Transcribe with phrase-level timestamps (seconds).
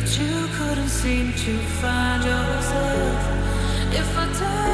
[0.00, 3.18] but you couldn't seem to find yourself.
[3.92, 4.67] If I turn